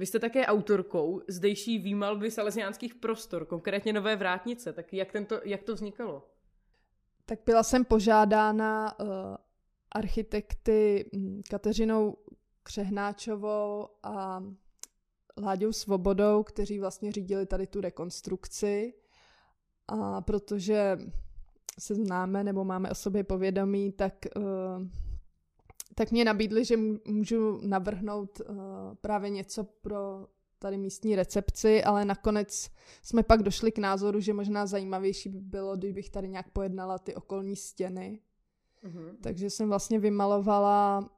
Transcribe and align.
Vy 0.00 0.06
jste 0.06 0.18
také 0.18 0.46
autorkou 0.46 1.22
zdejší 1.28 1.78
výmalby 1.78 2.30
salesiánských 2.30 2.94
prostor, 2.94 3.44
konkrétně 3.44 3.92
Nové 3.92 4.16
vrátnice. 4.16 4.72
Tak 4.72 4.92
jak, 4.92 5.12
tento, 5.12 5.40
jak 5.44 5.62
to 5.62 5.74
vznikalo? 5.74 6.28
Tak 7.26 7.38
byla 7.46 7.62
jsem 7.62 7.84
požádána 7.84 9.00
uh, 9.00 9.08
architekty 9.92 11.10
hm, 11.16 11.42
Kateřinou 11.50 12.16
Křehnáčovou 12.62 13.88
a 14.02 14.44
Láďou 15.42 15.72
Svobodou, 15.72 16.42
kteří 16.42 16.78
vlastně 16.78 17.12
řídili 17.12 17.46
tady 17.46 17.66
tu 17.66 17.80
rekonstrukci. 17.80 18.94
A 19.88 20.20
protože 20.20 20.98
se 21.78 21.94
známe 21.94 22.44
nebo 22.44 22.64
máme 22.64 22.90
o 22.90 22.94
sobě 22.94 23.24
povědomí, 23.24 23.92
tak, 23.92 24.14
uh, 24.36 24.42
tak 25.94 26.10
mě 26.10 26.24
nabídli, 26.24 26.64
že 26.64 26.76
můžu 27.06 27.60
navrhnout 27.62 28.40
uh, 28.40 28.56
právě 29.00 29.30
něco 29.30 29.64
pro 29.64 30.26
tady 30.58 30.78
místní 30.78 31.16
recepci, 31.16 31.84
ale 31.84 32.04
nakonec 32.04 32.70
jsme 33.02 33.22
pak 33.22 33.42
došli 33.42 33.72
k 33.72 33.78
názoru, 33.78 34.20
že 34.20 34.32
možná 34.32 34.66
zajímavější 34.66 35.28
by 35.28 35.40
bylo, 35.40 35.76
kdybych 35.76 36.10
tady 36.10 36.28
nějak 36.28 36.50
pojednala 36.50 36.98
ty 36.98 37.14
okolní 37.14 37.56
stěny. 37.56 38.20
Mm-hmm. 38.84 39.16
Takže 39.22 39.50
jsem 39.50 39.68
vlastně 39.68 39.98
vymalovala 39.98 41.10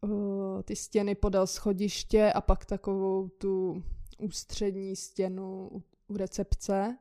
uh, 0.00 0.62
ty 0.62 0.76
stěny 0.76 1.14
podél 1.14 1.46
schodiště 1.46 2.32
a 2.32 2.40
pak 2.40 2.64
takovou 2.64 3.28
tu 3.28 3.82
ústřední 4.18 4.96
stěnu 4.96 5.68
u, 5.72 5.82
u 6.08 6.16
recepce. 6.16 6.98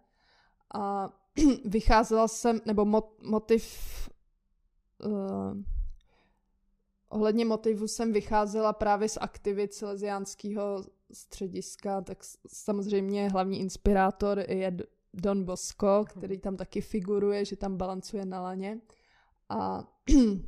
A 0.74 1.10
vycházela 1.66 2.28
jsem, 2.28 2.62
nebo 2.66 2.86
mot, 2.86 3.24
motiv, 3.24 3.80
uh, 5.06 5.75
ohledně 7.16 7.46
motivu 7.46 7.88
jsem 7.88 8.14
vycházela 8.14 8.74
právě 8.74 9.10
z 9.10 9.18
aktivit 9.22 9.74
Silesiánského 9.74 10.84
střediska, 11.12 12.02
tak 12.02 12.18
samozřejmě 12.48 13.30
hlavní 13.30 13.60
inspirátor 13.60 14.40
je 14.40 14.78
Don 15.14 15.44
Bosco, 15.44 15.98
mhm. 15.98 16.06
který 16.06 16.38
tam 16.38 16.58
taky 16.58 16.82
figuruje, 16.82 17.46
že 17.46 17.56
tam 17.56 17.78
balancuje 17.78 18.26
na 18.26 18.42
laně. 18.42 18.80
A 19.50 19.84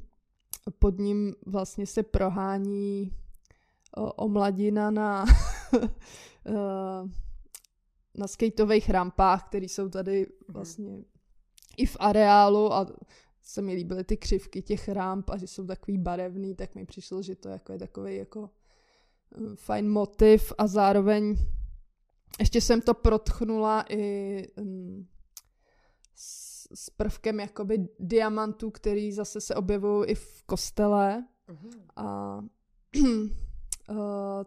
pod 0.80 1.00
ním 1.00 1.36
vlastně 1.45 1.88
se 1.88 2.04
prohání 2.04 3.12
omladina 4.16 4.92
na 4.92 5.26
na 8.16 8.28
skateových 8.28 8.90
rampách, 8.90 9.48
které 9.48 9.66
jsou 9.66 9.90
tady 9.90 10.20
mhm. 10.20 10.54
vlastně 10.54 11.04
i 11.78 11.86
v 11.86 11.98
areálu 12.00 12.73
a 12.73 12.88
se 13.48 13.62
mi 13.62 13.73
líbily 13.73 14.03
ty 14.03 14.17
křivky 14.17 14.62
těch 14.62 14.90
ramp 14.90 15.30
a 15.30 15.38
že 15.38 15.48
jsou 15.48 15.66
takový 15.66 15.98
barevný, 15.98 16.56
tak 16.56 16.76
mi 16.76 16.86
přišlo, 16.86 17.22
že 17.22 17.36
to 17.36 17.50
jako 17.50 17.73
je 17.73 17.80
takový 17.80 18.16
jako 18.16 18.50
eh, 19.36 19.56
fajn 19.56 19.89
motiv 19.89 20.54
a 20.58 20.67
zároveň 20.67 21.36
ještě 22.39 22.62
jsem 22.62 22.81
to 22.81 22.94
protchnula 22.94 23.86
i 23.89 24.44
um, 24.58 25.08
s, 26.16 26.67
s 26.73 26.89
prvkem 26.89 27.39
jakoby 27.39 27.88
diamantů, 28.00 28.72
který 28.72 29.12
zase 29.12 29.42
se 29.42 29.56
objevují 29.56 30.09
i 30.09 30.16
v 30.16 30.44
kostele 30.45 31.26
uh-huh. 31.50 31.82
a 31.95 32.39
uh, 33.89 33.95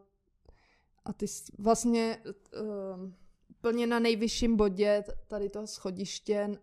a 1.05 1.13
ty 1.13 1.27
vlastně 1.59 2.23
uh, 2.25 3.11
úplně 3.49 3.87
na 3.87 3.99
nejvyšším 3.99 4.57
bodě 4.57 5.05
tady 5.29 5.49
toho 5.49 5.67
schodiště, 5.67 6.59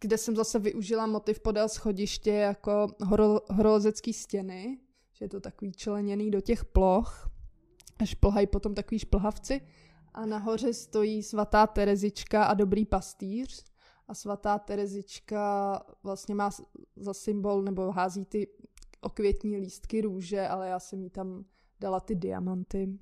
kde 0.00 0.18
jsem 0.18 0.36
zase 0.36 0.58
využila 0.58 1.06
motiv 1.06 1.40
podél 1.40 1.68
schodiště 1.68 2.30
jako 2.30 2.86
horo, 3.04 3.40
horolezecký 3.50 4.12
stěny, 4.12 4.78
že 5.12 5.24
je 5.24 5.28
to 5.28 5.40
takový 5.40 5.72
členěný 5.72 6.30
do 6.30 6.40
těch 6.40 6.64
ploch, 6.64 7.30
až 7.98 8.14
plhají 8.14 8.46
potom 8.46 8.74
takový 8.74 8.98
šplhavci. 8.98 9.60
A 10.14 10.26
nahoře 10.26 10.72
stojí 10.72 11.22
svatá 11.22 11.66
Terezička 11.66 12.44
a 12.44 12.54
dobrý 12.54 12.86
pastýř. 12.86 13.64
A 14.08 14.14
svatá 14.14 14.58
Terezička 14.58 15.82
vlastně 16.02 16.34
má 16.34 16.50
za 16.96 17.14
symbol, 17.14 17.62
nebo 17.62 17.92
hází 17.92 18.24
ty 18.24 18.48
okvětní 19.00 19.56
lístky 19.56 20.00
růže, 20.00 20.48
ale 20.48 20.68
já 20.68 20.78
jsem 20.78 21.02
jí 21.02 21.10
tam 21.10 21.44
dala 21.80 22.00
ty 22.00 22.14
diamanty. 22.14 22.98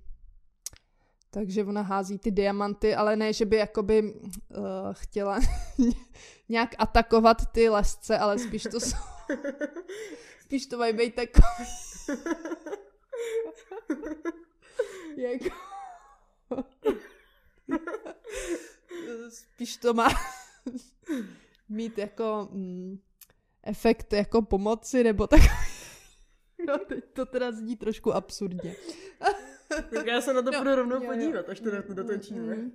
Takže 1.34 1.64
ona 1.64 1.82
hází 1.82 2.18
ty 2.18 2.30
diamanty, 2.30 2.94
ale 2.94 3.16
ne, 3.16 3.32
že 3.32 3.44
by 3.44 3.56
jakoby 3.56 4.02
uh, 4.02 4.66
chtěla 4.92 5.40
nějak 6.48 6.74
atakovat 6.78 7.36
ty 7.52 7.68
lesce, 7.68 8.18
ale 8.18 8.38
spíš 8.38 8.62
to 8.62 8.80
jsou... 8.80 8.96
spíš 10.40 10.66
to 10.66 10.78
mají 10.78 10.92
být 10.92 11.14
takový... 11.14 11.46
jako... 15.16 15.50
spíš 19.28 19.76
to 19.76 19.94
má 19.94 20.08
mít 21.68 21.98
jako 21.98 22.48
mm, 22.52 22.98
efekt 23.62 24.12
jako 24.12 24.42
pomoci, 24.42 25.04
nebo 25.04 25.26
tak. 25.26 25.40
No, 26.66 26.78
teď 26.78 27.04
to 27.12 27.26
teda 27.26 27.52
zní 27.52 27.76
trošku 27.76 28.14
absurdně. 28.14 28.76
Tak 29.68 30.06
já 30.06 30.20
se 30.20 30.32
na 30.34 30.42
to 30.42 30.50
no, 30.50 30.58
půjdu 30.58 30.74
rovnou 30.74 31.02
jo, 31.02 31.10
podívat, 31.10 31.48
až 31.48 31.60
to 31.60 31.94
dotočíme. 31.94 32.54
Mm, 32.56 32.72